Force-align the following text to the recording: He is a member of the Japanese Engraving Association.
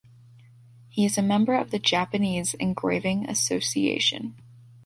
He 0.89 1.05
is 1.05 1.15
a 1.15 1.21
member 1.21 1.53
of 1.53 1.69
the 1.69 1.77
Japanese 1.77 2.55
Engraving 2.55 3.29
Association. 3.29 4.33